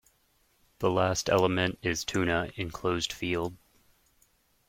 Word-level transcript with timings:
The 0.79 0.89
last 0.89 1.29
element 1.29 1.77
is 1.83 2.03
"tuna" 2.03 2.49
"enclosed 2.57 3.13
field". 3.13 3.55